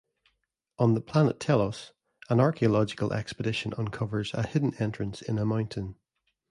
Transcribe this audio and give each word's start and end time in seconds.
On 0.79 0.95
the 0.95 0.99
planet 0.99 1.39
Telos, 1.39 1.91
an 2.27 2.39
archaeological 2.39 3.13
expedition 3.13 3.71
uncovers 3.75 4.33
a 4.33 4.47
hidden 4.47 4.73
entrance 4.81 5.21
in 5.21 5.37
a 5.37 5.45
mountain. 5.45 5.95